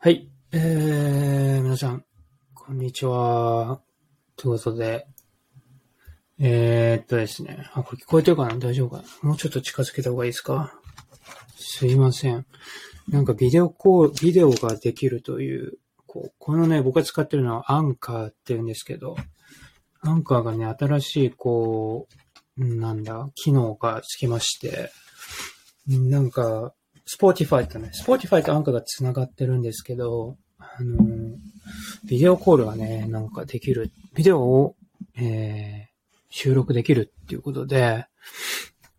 [0.00, 0.30] はい。
[0.52, 2.04] えー、皆さん、
[2.54, 3.80] こんにちは。
[4.36, 5.08] ということで、
[6.38, 7.68] えー、っとですね。
[7.74, 8.56] あ、これ聞こえてるかな？
[8.58, 9.02] 大丈夫かな？
[9.22, 10.72] もうちょっと近づけた方がいいですか？
[11.56, 12.46] すいません。
[13.08, 19.16] なんかビデオコール、ビデオができるという、こう、このね、僕が使ってるのはアンカーって言うんですけど、
[20.02, 22.06] アンカーがね、新しい、こ
[22.56, 24.92] う、なんだ、機能がつきまして、
[25.88, 26.72] なんか、
[27.10, 31.36] Spotify とね、 Spotify とアンカーが繋がってるんですけど、あの
[32.04, 34.76] video call がね、なんかできる、ビデオを、
[35.16, 35.88] えー
[36.30, 38.06] 収録できるっていうことで、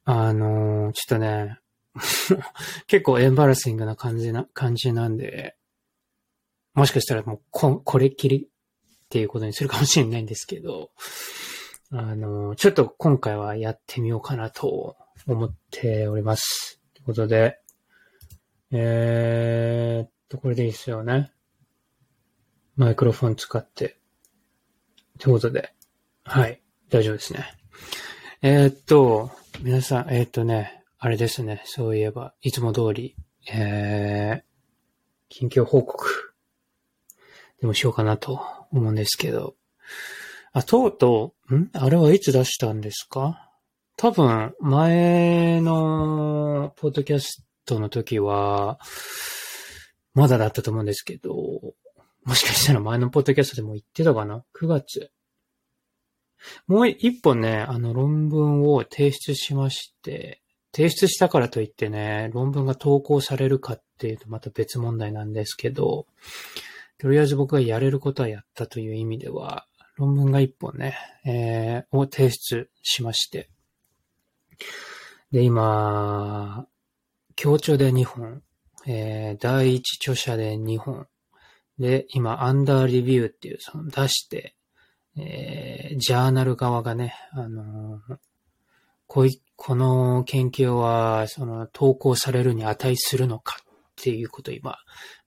[0.06, 1.60] あのちょっとね、
[2.88, 5.56] 結構 embarrassing な感じな、感じなんで、
[6.74, 10.92] もしかしたらもうこ、これっきりっていうことにするかもしれないんですけど、
[11.92, 14.96] あのちょっと今回はやってみようかなと
[15.28, 16.80] 思っております。
[16.94, 17.60] ということで、
[18.72, 21.32] えーっと、これでいいですよね。
[22.76, 24.00] マイクロフォン使って。
[25.18, 25.74] ということで、
[26.24, 27.46] はい、大丈夫ですね。
[28.42, 33.16] えーっと、皆さん、えーっとね、あれですね、そういえば、いつも通り、
[33.52, 34.44] えー、
[35.30, 36.34] 近況報告。
[37.60, 38.42] でもしようかなと
[38.72, 39.56] 思うんですけど、
[40.54, 41.70] あ、とうとう、ん？
[41.74, 43.52] あれはいつ出したんですか？
[43.98, 48.80] 多分、前の、ポッドキャストトの時は、
[50.14, 51.34] まだだったと思うんですけど、
[52.26, 55.12] もしかしたら前のポッドキャストでも言ってたかな ?9 月。
[56.68, 66.06] もう一本ね、あの論文を提出しまして、提出したからといってね、論文が投稿されるかっていうとまた別問題なんですけど、
[66.98, 73.50] とりあえず僕がやれることはやったという意味では、論文が一本ね、えー、を提出しまして。
[75.32, 76.68] で、今、
[77.40, 78.42] 協調で2本、
[78.86, 81.08] えー、第一著者で2本、
[81.80, 84.58] で、今、アンダーリビューっていう、その出して、
[85.18, 88.18] えー、ジャーナル側がね、あのー
[89.08, 94.78] こい、この研究は、その、投稿されるに値するのかっていうことを今、ま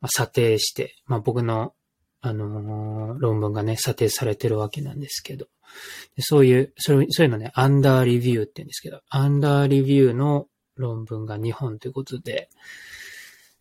[0.02, 1.72] あ、査定して、まあ、僕の、
[2.20, 5.46] あのー論文がね、査定されてるわけなんですけど、
[6.16, 10.48] でそういう、そういうそういうのね、アンダーリビューって言うんですけど、アンダーリビューの
[10.82, 12.50] 論文が2本ということで、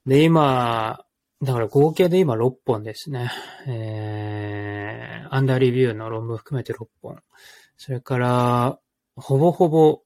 [0.05, 1.05] で、今、
[1.41, 3.31] だから合計で今6本ですね。
[3.67, 7.17] えー、アンダーレビューの論文含めて6本。
[7.77, 8.79] それから、
[9.15, 10.01] ほぼほぼ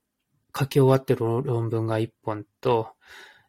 [0.58, 2.90] 書き終わってる論文が1本と、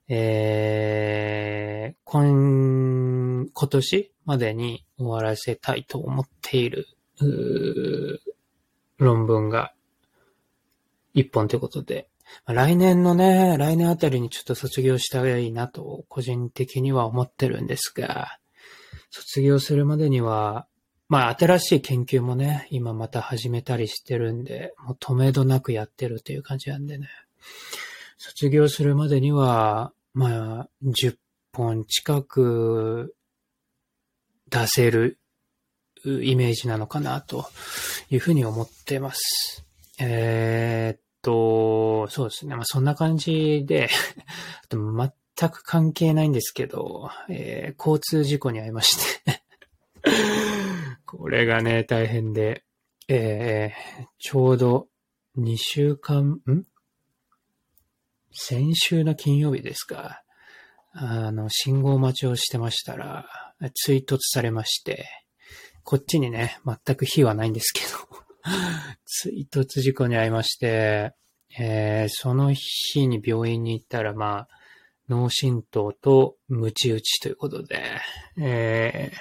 [0.09, 6.87] えー、今、今年までに終わらせたいと思っている、
[8.98, 9.72] 論文が
[11.15, 12.09] 1本ということで、
[12.47, 18.38] 来年のね、来年あたりにちょっと卒業したらいいなと、個人的には思ってるんですが、
[19.10, 20.66] 卒業するまでには、
[21.09, 27.09] まあ新しい研究もね、今また始めたりしてるんで、もう止めどなくやってるという感じなんでね。
[28.19, 31.16] 卒業するまでには、まあ、10
[31.53, 33.15] 本近く
[34.48, 35.19] 出せる
[36.04, 37.48] イメージなのかなと
[38.10, 39.65] いうふうに思ってます。
[39.98, 42.54] えーと、そうですね。
[42.54, 43.88] まあそんな感じで、
[44.64, 49.42] あと全く関係ないんですけど、えー交通事故に遭いまして。
[51.04, 52.65] これがね、大変で、
[53.09, 54.88] えーちょうど
[55.36, 56.65] 2週間、ん？
[58.32, 60.22] 先週の金曜日ですか。
[60.92, 63.26] あの、信号待ちをしてましたら、
[63.75, 65.06] 追突されまして、
[65.82, 68.25] こっちにね、全く火はないんですけど、
[69.04, 71.12] 追突事故に遭いまして、
[71.58, 74.48] えーその日に病院に行ったら、まあ、
[75.08, 77.82] 脳震盪とムチ打ちということで、
[78.38, 79.16] えー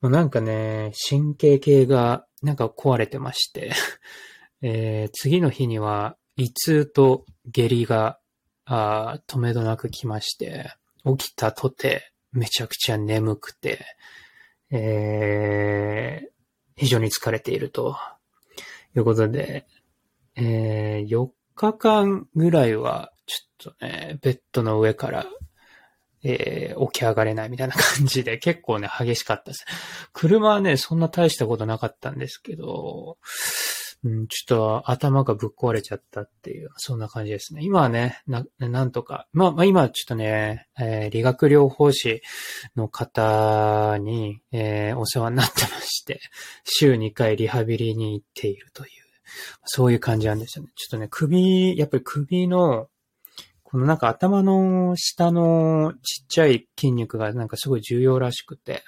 [0.00, 3.72] もうなんかね、神経系がなんか壊れてまして、
[4.62, 8.20] えー次の日には胃痛と下痢が
[8.64, 10.70] あ止めどなく来まして、
[11.04, 13.84] 起きたとてめちゃくちゃ眠くて、
[14.70, 16.37] えー
[16.78, 17.96] 非常に疲れていると
[18.96, 19.66] いうことで、
[20.36, 25.26] えー4日間ぐらいはちょっとね、ベッドの上から、
[26.22, 29.66] えー起き上がれないみたいな感じで結構ね、激しかったです。
[30.12, 33.18] 車はね、そんな大したことなかったんですけど、
[34.04, 37.62] うん、ちょっと頭がぶっ壊れちゃったっていう、そんな感じですね。
[37.64, 42.22] 今はね、な、なんとか、まあ、まあ今ちょっとね、えー理学療法士
[42.76, 46.20] の方に、えーお世話になってまして、
[46.64, 48.90] 週2回リハビリに行っているという、
[49.64, 50.70] そういう感じなんですよね。
[50.76, 52.88] ちょっとね、首、やっぱり首の、
[53.64, 58.82] このなんか頭の下のちっちゃい筋肉がなんかすごい重要らしくて、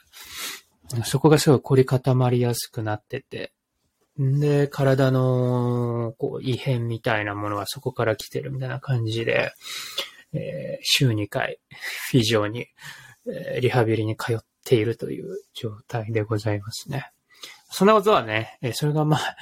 [1.05, 3.53] そこがすごい凝り固まりやすくなってて、
[4.21, 9.53] で、体のこう異変みたいなものはそこから来てるみたいな感じで、
[10.35, 11.59] えー、週2回、
[12.11, 12.67] フィジオに、
[13.27, 17.11] えー、リハビリに通っているという状態でございますね。
[17.71, 19.37] そんなことはね、えー、それがまあ、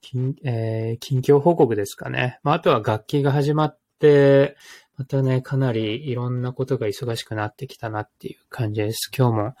[0.00, 2.40] 近,、えー、近況報告ですかね。
[2.42, 4.56] まあ、あとは楽器が始まって、
[4.96, 9.10] またね、かなりいろんなことが忙しくなってきたなっていう感じです。
[9.16, 9.54] 今日も、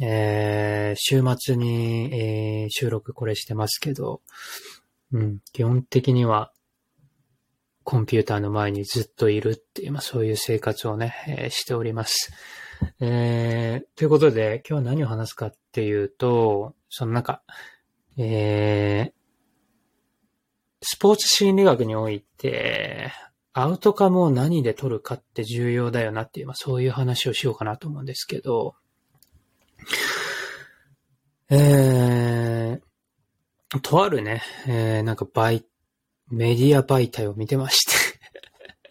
[0.00, 4.22] えー、週末に、えー、収録これしてますけど、
[5.12, 6.52] うん、基本的には、
[7.84, 12.32] コンピューターの前にずっといるっていう、まあそういう生活をね、えー、しております。
[13.00, 17.42] えー、ということで、今日は何を話すかっていうと、その中、
[18.16, 19.12] えー、
[20.80, 23.12] スポーツ心理学において、
[23.54, 28.74] アウトカムを何で取るかって重要だよなっていう、まあそういう話をしようかなと思うんですけど、
[31.50, 35.64] えー、とあるね、えー、なんか媒、
[36.30, 37.92] メディア媒体を見てまして。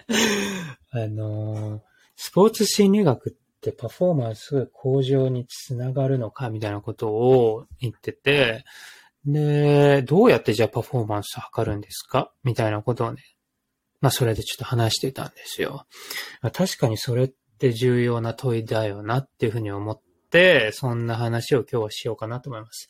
[0.92, 1.82] あのー、
[2.16, 8.64] スポーツ心理学ってパフォーマンス向上につながるのかみたいなことを言ってて、
[9.26, 13.24] で、どうやってじゃあパフォーマンス測るんですかみたいなことをね、
[14.02, 15.86] まあそれでちょっと話してたんですよ。
[16.54, 20.02] 確かにそれって重要な問いだよなっていうふうに思っ
[20.32, 22.90] て、そんな話を今日はしようかなと思います。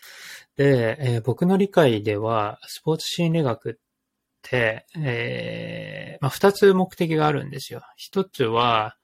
[0.55, 3.73] で、えー、僕の理解では、スポーツ心理学っ
[4.41, 7.81] て、えー、まあ二つ目的があるんですよ。
[7.97, 8.95] 一つは、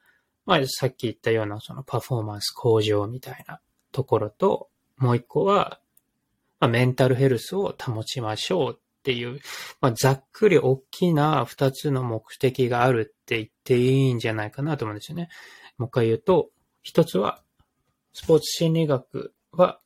[0.45, 3.59] まあさっき言ったようなそのパフォーマンス向上みたいな
[3.91, 5.79] ところと、もう一個は、
[6.59, 9.39] まあ、メンタルヘルスを保ちましょうっていう、
[9.79, 15.29] まあ、ざっくり大きな二つの目的があるって言っていいんじゃないかなと思うんですよね。
[15.77, 16.49] もう一回言うと、
[16.83, 17.41] 一つは、
[18.11, 19.79] スポーツ心理学は、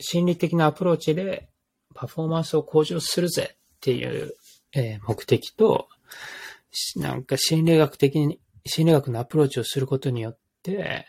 [0.00, 1.48] 心理的なアプローチで
[1.94, 4.34] パフォーマンスを向上するぜっていう、
[4.72, 5.88] え、目的と、
[6.96, 11.06] なんか心理学的に、心理学のアプローチをすることによって、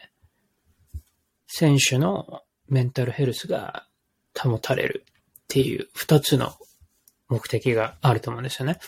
[1.47, 3.88] 選手のメンタルヘルスが
[4.39, 6.53] 保たれるっていう二つの
[7.30, 8.80] 目的があると思うんですよね。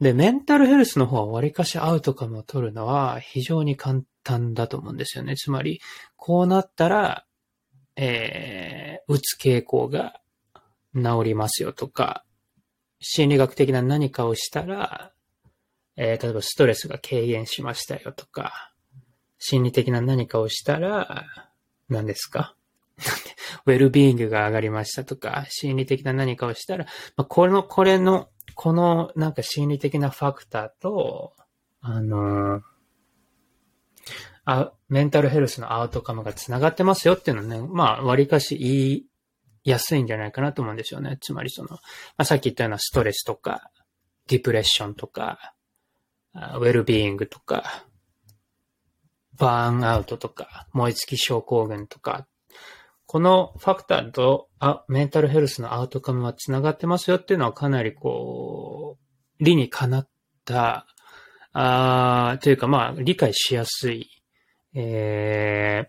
[0.00, 5.36] で、メンタルヘルスの方は割かしアウトカムを取るのは非常に簡単だと思うんですよね。
[5.36, 5.80] つまり、
[6.16, 7.26] こうなったら、
[7.96, 10.20] えー、打つ傾向が
[10.94, 12.24] 治りますよとか、
[13.00, 15.12] 心理学的な何かをしたら、
[15.96, 18.72] えー、例えばストレスが軽減しましたよとか、
[19.38, 21.26] 心理的な何かをしたら、
[21.88, 22.54] 何ですか？
[23.70, 26.86] ウェルビーイングが上がりましたとか、心理的な何かをしたら、
[27.16, 31.34] まあ、これの、これの、このなんか心理的なファクターと、
[31.80, 32.62] あのー、
[34.44, 39.06] あ、メンタルヘルスのアウトカムが繋がってますよっていうのね、まあ、割かし言い
[39.64, 41.18] やすいんじゃないかなと思うんですよね。
[41.20, 41.78] つまりその、ま
[42.18, 43.70] あ、さっき言ったようなストレスとか、
[44.26, 45.54] ディプレッションとか、
[46.34, 47.84] ウェルビーイングとか、
[49.38, 52.26] バーンアウトとか、燃え尽き症候群とか
[53.10, 58.98] このファクターとあメンタルヘルスのアウトカムは繋がってますよっていうのはかなりこ
[59.40, 60.08] う、理にかなっ
[60.44, 60.86] た、
[61.52, 64.08] あというかまあ理解しやすい、
[64.76, 65.86] え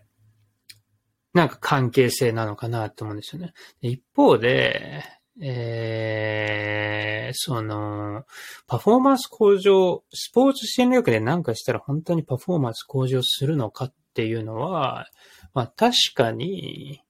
[1.32, 3.52] なんか関係性なのかなと思うんですよね。
[3.82, 5.04] 一方で、
[5.40, 8.24] えー、その、
[8.66, 15.06] パフォーマンス向上、スポーツ戦略で何かしたら本当にパフォーマンス向上するのかっていうのは、
[15.54, 17.00] まあ確かに、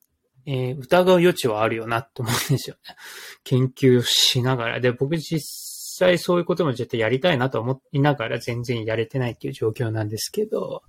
[0.46, 2.96] えー、疑う余地はあるよなと思うんですよね。
[3.44, 4.80] 研究しながら。
[4.80, 10.82] で、僕実際そういうことも絶対やりたいなと思いながら全然やれてないっていう状況なんですけど、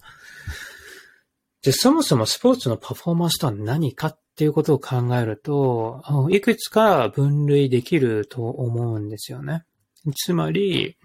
[1.64, 9.64] で、そもそもスポーツのパフォーマンスとは何かっていうことを考えると、いくつか分類できると思うんですよね。
[10.16, 10.98] つまり、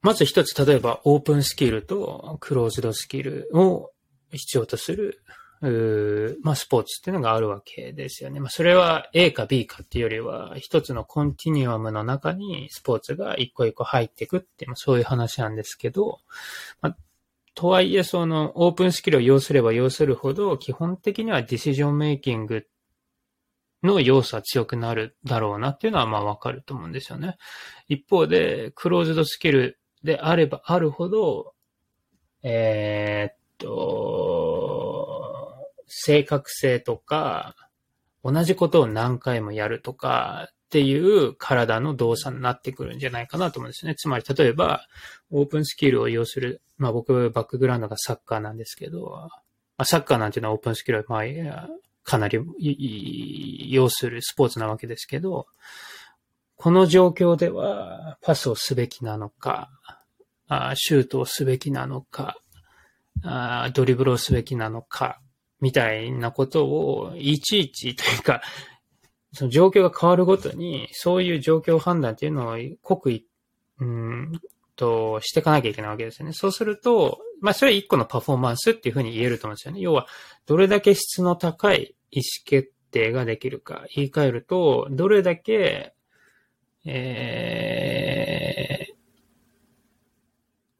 [0.00, 3.90] まず一つ、例えばオープンスキルとクローズドスキルを
[4.36, 5.22] 必要とする、
[6.42, 8.40] まあ、スポーツっていうのがあるわけですよね。
[8.40, 16.18] まあ、それは A か B かっていうよりは、一つのコンティニュアムの中にスポーツが一個一個入っていくっていう、ま、そういう話なんですけど、
[16.82, 16.96] まあ、
[17.54, 22.66] とはいえ、その、オープンスキルを要すれば要するほど、基本的にはディシジョンメイキング
[23.84, 27.36] の要素は強くなるだろうなっていうのはまあわかると思うんですよね。
[27.86, 31.54] 一方で、クローズドスキルであればあるほど、
[32.42, 35.24] えー、と、
[35.86, 37.54] 正確性とか、
[38.22, 43.94] 同じことを何回もやるとかっていう体の動作になってくるんじゃないかなと思うんですね。
[43.94, 44.86] つまり、例えば、
[45.30, 49.10] オープンスキルを要する、まあ僕、バックグラウンドがサッカーなんですけど、
[49.76, 51.68] まあ、サッカーなんていうのはオープンスキルは、まあ、
[52.02, 52.38] かなり
[53.70, 55.46] 要するスポーツなわけですけど、
[56.56, 59.70] この状況ではパスをすべきなのか、
[60.74, 62.36] シュートをすべきなのか、
[63.22, 65.20] ドリブルをすべきなのか、
[65.60, 68.42] みたいなことをいちいちというか、
[69.32, 73.26] その状況が変わるごとに、そういう状況判断っていうのを刻意、
[73.80, 74.40] うん
[74.76, 76.32] と、していかなきゃいけないわけですよね。
[76.32, 79.80] そうすると、まあ、それは一個のパフォーマンスっていうふうに言えると思うんですよね。
[79.80, 80.06] 要は、
[80.46, 83.84] どれだけ質の高い意思決定ができるか。
[83.94, 85.94] 言い換えると、どれだけ、
[86.84, 88.88] え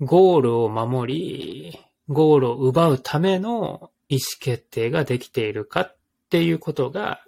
[0.00, 5.96] ー、ゴールを守り、ゴールを奪うための意思決定ができているかっ
[6.30, 7.22] ていうことが、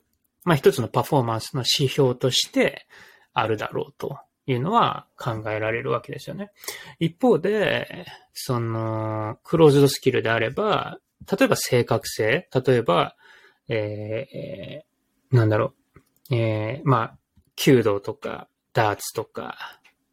[0.45, 2.87] まあ一つのパフォーマンスの指標として
[3.33, 6.51] あるだろうというのは考えられるわけですよね。
[6.99, 10.99] 一方で、その、クローズドスキルであれば、
[11.31, 13.17] 例えば正確性、例えば、
[13.69, 15.75] えー、なんだろ
[16.31, 17.19] う、えー、まあ、
[17.57, 19.57] 弓道とか、ダーツとか、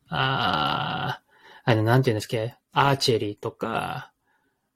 [0.10, 1.22] あ
[1.66, 4.13] あれ、なんて言うんですか、アーチェリーとか、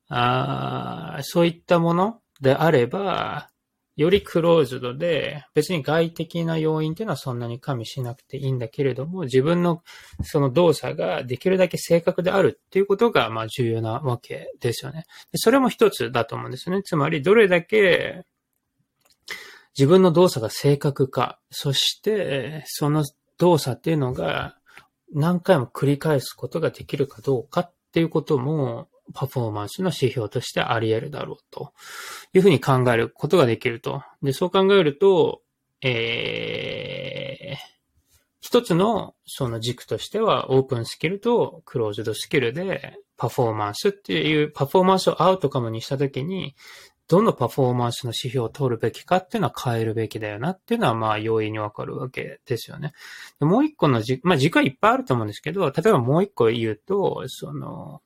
[0.09, 3.49] あそういったものであれば、
[3.97, 9.81] よりクローズドで、別に外的な要因っていうのはそんなに加味しなくていいんだけれども、自分の
[10.21, 15.05] その動作ができるだけ正確であるっていうことが、まあ重要なわけですよね。
[15.33, 16.83] それも一つだと思うんですね。
[16.83, 18.23] つまり、どれだけ
[19.75, 23.03] 自分の動作が正確か、そしてその
[23.39, 24.57] 動作っていうのが
[25.11, 31.73] 何回も繰り返すことができるかどうかっていうことも、パフォーマンスの指標としてあり得るだろうと
[32.33, 34.03] いうふうに考えることができると。
[34.21, 35.41] で、そう考えると、
[35.81, 37.77] えー、
[38.41, 46.55] 一つのその軸としてはオープンスキルとクローズドスキルでパフォーマンスっていうパフォーマンスをアウトカムにしたときに
[47.07, 52.91] どのパフォーマンスの指標を取るべきかっていうのは変えるべきだよなっていうのはまあ容易にわかるわけですよね。
[53.39, 58.01] もう一個の軸、まあ軸はいっぱいあると思うんですけど、例えばもう一個言うと、その、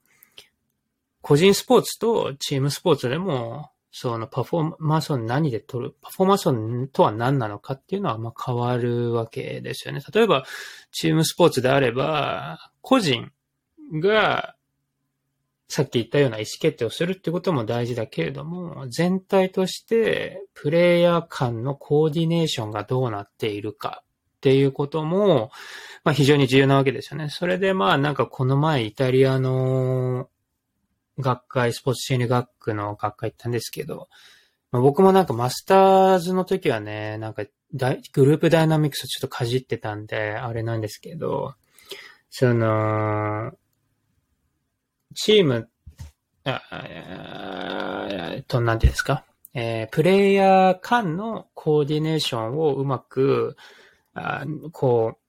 [1.22, 10.02] 個人スポーツとチームスポーツでも、そのパフォーマンスを何で取る、パフォーマンスとは何なのかっていうのはまあ変わるわけですよね。
[10.14, 10.46] 例えば、
[10.92, 13.32] チームスポーツであれば、個人
[13.94, 14.56] が
[15.72, 25.50] さっき言ったような意思決定をするってことも大事だけれども、全体としてプレイヤー間のコーディネーションがどうなっているかっていうことも、
[26.04, 27.30] まあ非常に重要なわけですよね。
[27.30, 30.28] それでまあなんかこの前イタリアの
[31.22, 34.10] 学会、スポーツ心理学区の学会行ったんですけど、
[34.72, 37.44] まあ、僕もなんかマスターズの時はね、なんか
[38.14, 41.56] グループダイナミクスをちょっとかじってたんで、あれなんですけど、
[42.30, 43.52] その、
[45.16, 45.70] チーム、
[46.44, 46.62] あ
[48.10, 53.58] えっと、なんていうんですか、えー、プレイヤー間のコーディネーションをうまく、
[54.14, 55.21] あこう、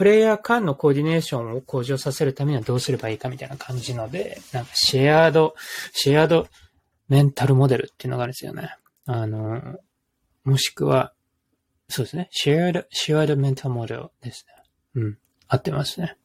[0.00, 5.54] プレイヤー間のコーディネーションを向上させるためにはどうすればいいかみたいな感じので、なんかシェアード、
[5.92, 6.48] シェアード
[7.10, 8.74] メンタルモデルっていうのがあるんですよね。
[9.04, 9.78] あの、
[10.44, 11.12] もしくは、
[11.90, 12.28] そうですね。
[12.30, 14.46] シェアード、シェアードメンタルモデルです
[14.94, 15.02] ね。
[15.02, 15.18] うん。
[15.48, 16.16] 合ってますね。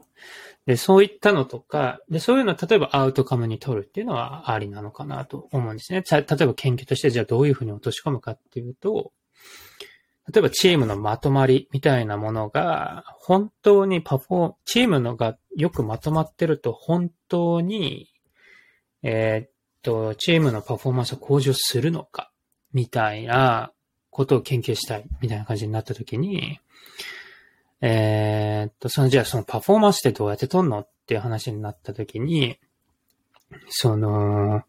[0.65, 6.01] で、そういったのとか、で、そういうのを例えばアウトカムに取るっていうのはありなのかなと思うんですね。
[6.10, 9.12] 例えば研究としてじゃあどういうふうに落とし込むかっていうと、
[10.32, 18.12] 例えばチームのまとまりみたいなものが、本当にパフォー、チームのがよくまとまってると本当に、
[19.03, 19.50] えー、っ
[19.84, 22.32] と、チームのパフォーマンスを向上するのか、
[22.74, 23.72] みたいな
[24.10, 26.60] ことを研究したい、みたいな感じになったときに、
[27.82, 32.58] えー、っと、その、じゃあそのパフォーマンスってどうやって取んのっていう話になったときに、
[33.70, 34.63] その、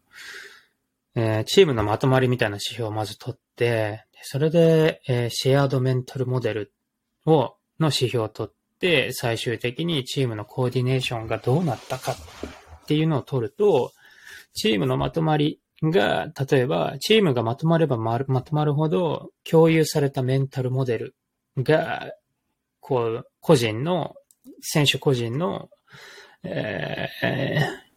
[1.15, 6.73] えー、チームのまとまりみたいな指標をまず取って、それで、えー、シェアードメンタルモデル
[7.25, 13.91] を、の指標を取って、最終的にチームのコーディネーションがどうなったかっていうのを取ると、
[14.53, 21.15] チームのまとまりが、例えば、チームがまとまればまとまるほど、共有されたメンタルモデル
[21.57, 22.11] が、
[22.79, 24.15] こう、個人の、
[24.61, 25.69] 選手個人の、
[26.43, 27.87] えー、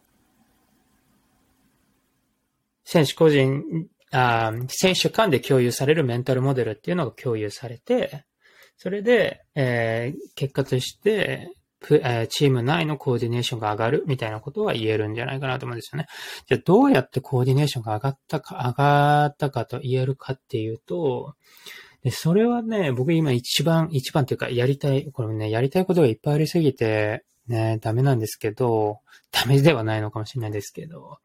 [2.83, 3.63] 選手個人
[4.11, 8.25] あ選手間で共有されるメンタルモデルっていうのが共有されて、
[8.77, 11.51] それで、えー、結果として、
[12.29, 16.07] チーム内のコーディネーションが上がるみたいなことは言えるんじゃないかなと思うんですよね。
[16.45, 21.35] じゃあどうやってコーディネーションが上がったか、上がったかと言えるかっていうと、
[22.03, 28.99] で、それはね、僕今一番、一番っていうか、やりたい、これもね、やりたいことがいっぱいありすぎて、ね、ダメなんですけど、
[29.31, 31.19] ダメではないのかもしれないですけど、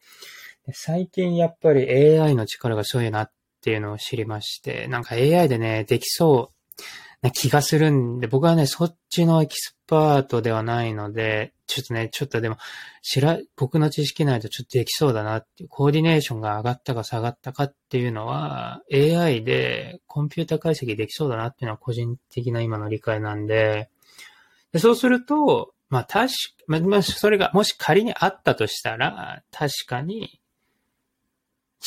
[0.73, 1.89] 最近やっぱり
[2.21, 3.31] AI の力がすごいなっ
[3.63, 6.83] ていうのを知りまして、なんか AI でね、できそう
[7.23, 12.59] な気がするんで、僕はね、そっちのエキスパートではないので、ちょっとね、ちょっとでも、
[13.03, 23.89] 知ら、僕の知識ないとちょっとできそうだなっていう、コーディネーションが上がったか下がったかっていうのは、AI でコンピュータ解析できそうだなっていうのは個人的な今の理解なんで、
[24.73, 26.29] でそうすると、まあ確
[26.69, 30.41] か、まあ、それがもし仮にあったとしたら、確かに、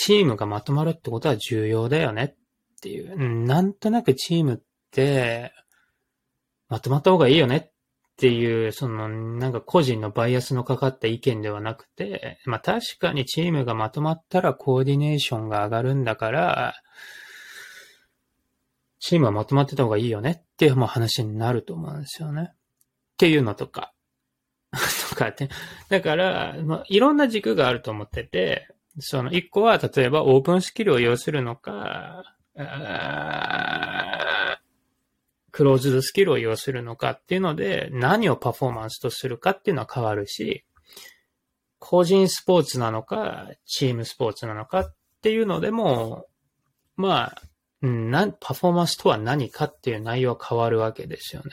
[0.10, 5.54] チームがまとまるってことは重要だよねっていう、なんとなくチームって、
[6.68, 7.72] まとまった方がいいよねっ
[8.18, 16.74] ていう、その、なんか個人のバイアスのかかった意見ではなくて、まあ確かにチームがまとまったらコーディネーションが上がるんだから、
[18.98, 22.50] チームはまとまってた方がいいよねっていうもう話になると思うんですよね。
[22.52, 22.56] っ
[23.18, 23.94] ていうのとか。
[25.12, 25.50] とかって。
[25.90, 32.24] だから、まあ、いろんな軸があると思ってて、その一個は、例えばオープンスキルを要するのか、
[35.52, 40.64] クローズドスキルを要するのかっていうので、何をパフォーマンスとするかっていうのは変わるし、
[41.80, 46.28] 個人スポーツなのか、チームスポーツなのかっていうのでも、
[46.96, 47.42] まあ、
[47.82, 47.88] パ
[48.54, 51.52] フォーマンスとは何かっていう内容は変わるわけですよね。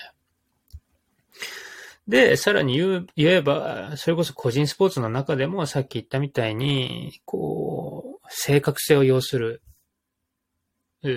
[2.09, 9.63] で、さらに言う、言えば、それこそ個人スポーツの中でもさっき言ったみたいに、こう、正確性を要する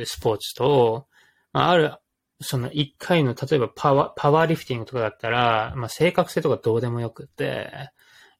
[0.05, 1.07] スポーツと、
[1.53, 1.93] まあ、ある、
[2.41, 7.91] その一回の、例えばパワー、パワーリフティングとかだったら、まあ、正確性とかどうでもよくて、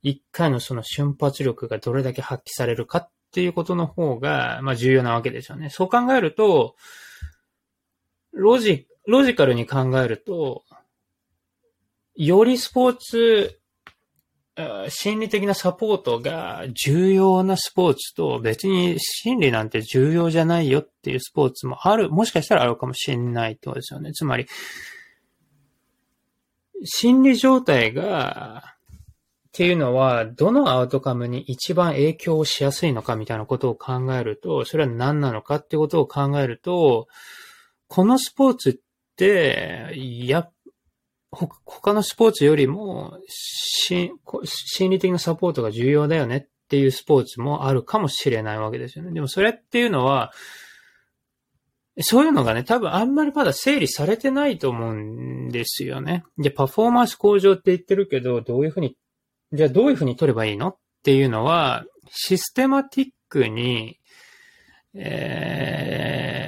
[0.01, 5.70] 一回のその瞬発力がどれだけ発揮されるかっていうことの方が、まあ、重要なわけですよね。
[5.70, 6.75] そう考えると、
[8.32, 10.63] ロジ、ロジカルに考えると、
[12.19, 13.61] よりスポーツ、
[14.89, 24.12] 心理的なサポートが重要なスポーツと別に心理なんて重要じゃないよっていうスポーツもある、もしかしたらあるかもしれないってことですよね。
[24.12, 24.47] つまり、
[26.84, 28.63] 心理状態が、
[29.47, 37.08] っていうのは、どのアウトカムに一番影響をしやすいのかみたいなことを考えると、それは何なのかってことを考えると、
[37.88, 38.73] このスポーツっ
[39.15, 40.51] て、やっ
[41.32, 44.12] 他のスポーツよりも、心
[44.89, 49.12] 理的なサポートが重要だよねっていうスポーツもあるかもしれないわけですよね。
[49.12, 50.32] でもそれっていうのは、
[52.02, 56.24] そういうのがね、多分あんまりまだ整理されてないと思うんですよね。
[56.38, 58.96] で、パフォーマンス向上って言ってるけど、どういうふうに、
[59.52, 64.00] じゃあどういうふうに取ればいいのっていうのは、システマティックに、
[64.96, 66.38] えー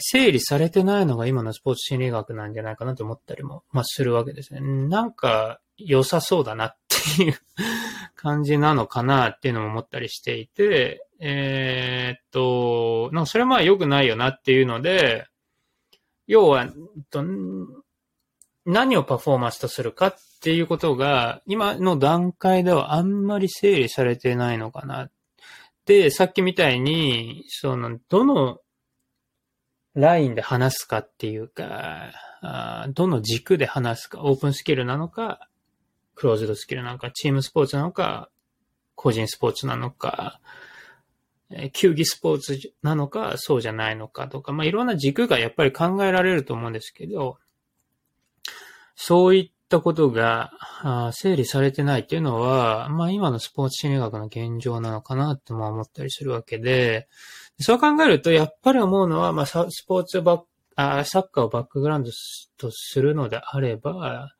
[0.00, 4.60] 整理されてないのが今のスポーツ心理学なんじゃないかなと思ったりも、まあ、するわけですね。
[4.60, 6.76] なんか良さそうだなっ
[7.16, 7.34] ていう
[8.16, 15.26] 感じなのかなっていうのも思ったりしていて、えー、っと、なんかそれはまあ良くないよなっていうので、
[16.26, 16.68] 要は、
[18.66, 25.10] 何をパフォーマンスとするかっていうことが、今の段階ではあんまり整理されてないのかな。
[25.86, 28.58] で、さっきみたいに、その、どの
[29.94, 32.12] ラインで話すかっていうか、
[32.94, 35.48] どの軸で話すか、オープンスキルなのか、
[36.14, 38.30] クローズドスキルなのか、チームスポーツなのか、
[38.94, 40.40] 個人スポーツなのか、
[41.72, 47.38] 球技スポーツなのか、そうじゃないのかとか、まあ、いろんな軸がやっぱり考えられると思うんですけど、
[48.94, 50.52] そういったことが
[51.12, 57.08] 整理されてないっていうのは、まあ今のスポーツ心理学の現状なのかなっても思ったりするわけで、
[57.60, 60.42] そう考えると、やっぱり思うのは、まあ、スポーツバッ
[60.76, 62.10] あサッカーをバックグラウンド
[62.56, 64.30] とするのであれば、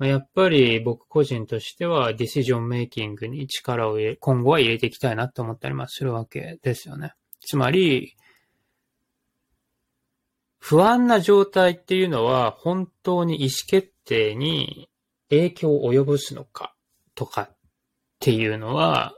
[0.00, 7.14] やっぱり僕個人としてはディシジョンメイキングに力を入れ、今後は入れていきたいなと思ったりもするわけですよね。
[7.40, 8.16] つまり、
[10.58, 14.88] 不安な状態っていうのは本当に意思決定に
[15.30, 16.74] 影響を及ぼすのか
[17.14, 17.56] とかっ
[18.18, 19.14] ていうのは、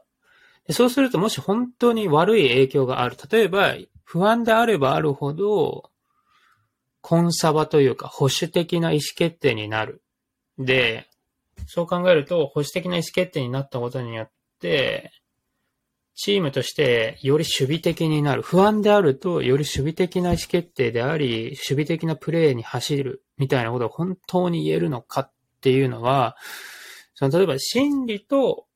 [0.71, 3.17] そうするともし本当に悪い影響がある。
[3.31, 5.91] 例えば、不安であればあるほど、
[7.01, 10.03] コンサバというか保守的な意思決定になる。
[10.59, 11.09] で、
[11.67, 15.13] そう考えると、保守的な意思決定になったことによって、
[16.15, 18.43] チームとしてより守備的になる。
[18.43, 26.37] 不安であると、より守備的な意思決定であり、守備的なプレーに走るみたいなことが本当に言えるのかっていうのは、
[27.15, 28.68] その例えば心理と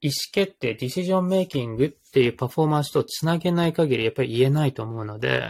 [0.00, 5.42] 意思決定、ディシジョンメイキングっていうパフォーマンスとつなげない限りやっぱり言えないと思うので、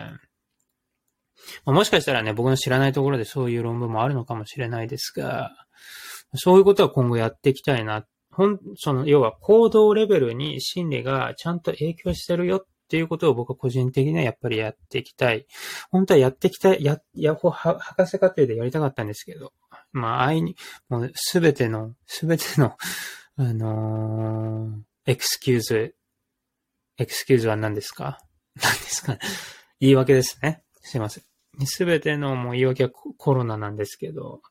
[1.64, 5.52] まあ、もしかしたらね、僕の知らないところでそういう論文もあるのかもしれないですが、
[6.34, 8.04] そういうことは今後やっていきたいな。
[8.30, 15.46] ほん、その、要は行動レベルに心理がちゃんと影響してるよっていうことを僕は個人的にはやっぱりやっていきたい。
[15.90, 19.52] 本当はやっていきたい、や、やほ、博士課程でやりたかったんですけど、
[19.92, 20.56] まあ、愛に、
[20.88, 22.76] もうすべての、すべての、
[23.40, 28.18] あのー、 excuse、excuse は何ですか？
[28.61, 29.16] 何ですか
[29.79, 30.64] 言い訳ですね。
[30.81, 31.24] すいません。
[31.64, 34.42] すべてのもう言い訳はコロナなんですけど、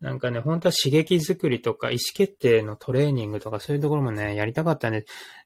[0.00, 5.02] なんかね、本当は刺激作りとか意思決定のトレーニングとかそういうところもね、やりたかったん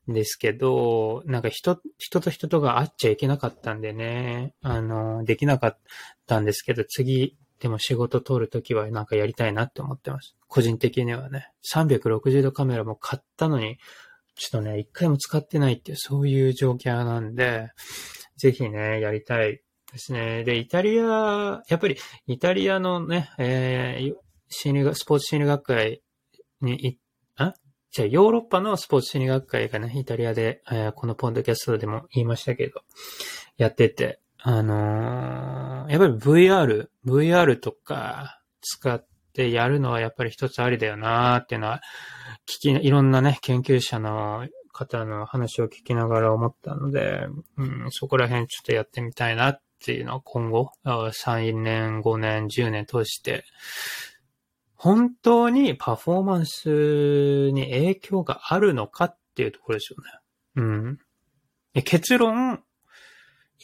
[0.06, 5.78] ですけど、なんか人、人と人とが会っちゃいけなかったんでね、あの、できなかっ
[6.26, 10.36] たんですけど、次、でも仕事通るときはなんかやりたいなって思ってます。
[10.46, 11.50] 個人的にはね。
[11.72, 13.78] 360度カメラも買ったのに、
[14.34, 17.70] ちょっとね、一回も使ってないっていう、そういう状況なんで、
[18.36, 19.60] ぜひね、やりたい
[19.92, 20.44] ですね。
[20.44, 24.14] で、イタリア、やっぱり、イタリアのね、えー、
[24.48, 26.02] 心理学、スポーツ心理学会
[26.60, 26.98] に行
[27.36, 27.54] あ？
[27.90, 32.82] じゃあ、ヨーロッパのスポーツ心理学会がね、イタリアで、えー、このポンドキャストでも言いましたけど、
[33.56, 41.80] やってて、あのー、やっぱり VR、VR とか使ってやるのはやっぱり一つありだよなーっていうのは、
[42.46, 53.44] 聞き、いろんなね、研究者の方の話を聞きながら思ったので、うん、そこら辺ちょっとやってみたいなっていうのは今後、3年、5年、10年通して、
[54.76, 60.10] 本当にパフォーマンスに影響があるのかっていうところですよね。
[60.56, 60.98] うん。
[61.82, 62.62] 結論、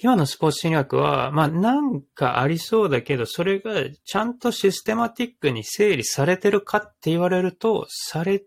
[0.01, 3.73] 今のスポーツ心理学は、まあなんかありそうだけど、それが
[4.05, 8.43] ちゃんとシステマティックに整理されてるかって言われると、され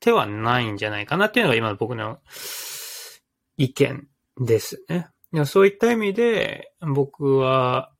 [0.00, 2.18] てはないんじゃないかなっていうのが今の僕の
[3.56, 4.08] 意見
[4.40, 5.08] ですね。
[5.46, 7.92] そういった意味で、僕は、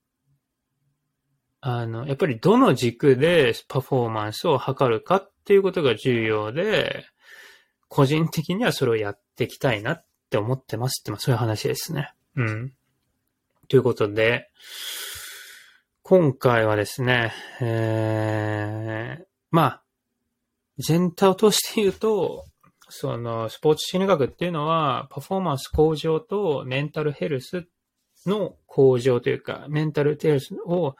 [1.61, 7.07] あの、やっぱりどの軸でパフォーマンスを測るかっていうことが重要で、
[7.89, 12.13] 個人的にはそれをやっていきたいなって思ってますって、まあそういう話ですね。
[12.37, 12.73] うん。
[13.69, 14.51] ということで、
[16.03, 19.83] 今回はですね、えー、まあ、
[20.79, 22.45] 全体を通して言うと、
[22.89, 27.67] その、スポーツ心理学っていうのは、パフォーマンス向上とメンタルヘルス
[28.27, 30.97] の向上というか、メンタルヘルスを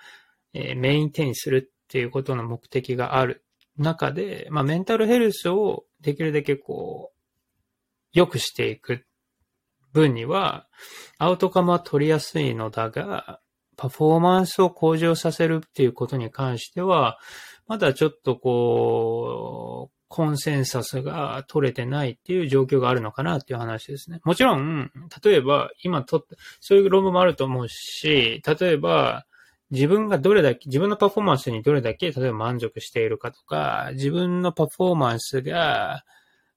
[0.55, 3.45] えー、メインテインするっていうことの目的がある
[3.77, 7.19] 中で、まあ、メンタルヘルスをできるだけこう、
[8.13, 9.07] 良くしていく
[9.93, 10.67] 分には、
[11.19, 13.41] アウトカムは取りやすいのだが、
[13.77, 17.19] パフォーマンスを向上させるっていうことに関しては、
[17.67, 24.21] まだちょっとこう、コンセンサスが取れてないっていう状況があるのかなっていう話ですね。
[24.25, 24.91] もちろん、
[25.25, 29.25] 例えば、今とって、そういう論文もあると思うし、例えば、
[29.71, 36.05] 自分がどれだけ、自分のパフォーマンスにどれだけ、例えば満足しているかとか、自分のパフォーマンスが、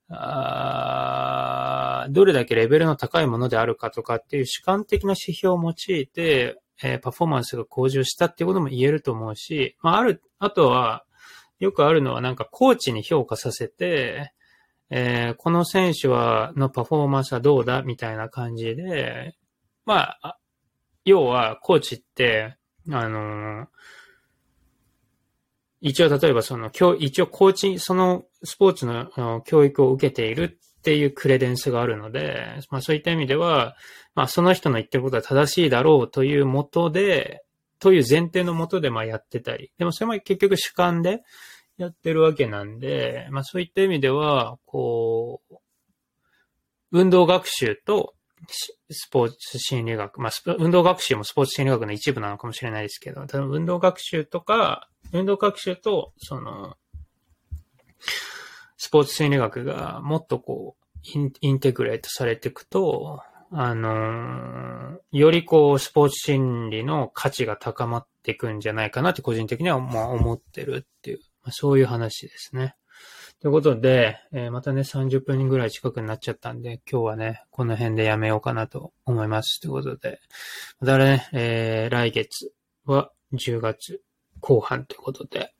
[0.09, 11.05] あどれだけレベルの高いものであるかとかっていう主観的な指標を用いて、えー、パフォーマンスが向上したっていうことも言えると思うし、まあ、ある、あとは、
[11.59, 14.33] よくあるのはなんかコーチに評価させて、
[14.89, 19.35] えー、この選手は、のパフォーマンスはどうだみたいな感じで、
[19.85, 20.37] まあ、
[21.05, 22.57] 要は、コーチって、
[22.91, 23.67] あのー、
[25.81, 33.75] 一応例えばその、一応コーチ、そのスポーツの教育を受けているっていうクレデンスがあるので、まあそういった意味では、
[34.15, 37.43] まあその人の言ってることは正しいだろうというもとで、
[37.79, 41.21] という前提のもとでまあやってたり、でもそれも結局主観で
[41.77, 45.55] やってるわけなんで、まあそういった意味では、こう、
[46.91, 48.14] 運動学習と
[48.49, 56.75] スポーツ心理学、まあ、運動学習もスポーツ心理学の一部なのかもしれないですけど、ただ運動学習とか、運動学習と、その、
[58.77, 60.85] スポーツ心理学がもっとこう、
[61.41, 72.75] インテグレートされていくと、あの、よりこう、スポーツ心理の価値が高まっていくんじゃないかなって個人的にはま思ってるっていう、ま、そういう話ですね。
[73.45, 79.61] ということで、えー、またね、30分ぐらい近くになっちゃったんで、今日はね、この辺でやめようかなと思います。
[79.61, 80.19] ということで、
[80.79, 82.51] またね、えー、来月
[82.85, 84.01] は10月
[84.39, 85.53] 後半ということで、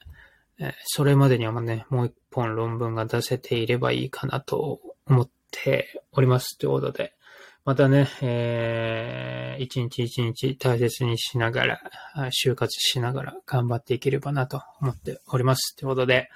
[0.57, 6.57] えー、それまでにはね、もう一本論文が出せていればいいかなと思っております。
[6.57, 7.13] ということで、
[7.65, 11.81] またね、えー、一日一日大切にしながら、
[12.29, 15.75] 就活しながら頑張っていければなと思っております。
[15.75, 16.29] ということで、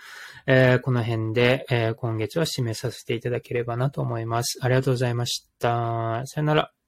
[0.47, 4.57] えー、この辺で、えー、今月は締めさせていただければなと思います。
[4.61, 6.23] ありがとうございました。
[6.25, 6.78] さよなら。